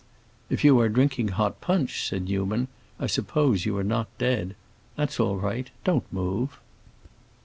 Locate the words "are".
0.79-0.89, 3.77-3.83